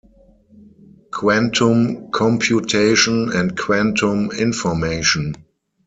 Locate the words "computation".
2.09-3.31